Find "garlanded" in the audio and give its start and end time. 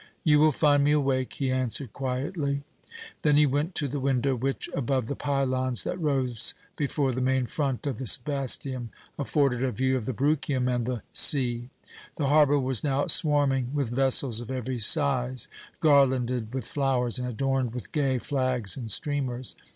15.81-16.51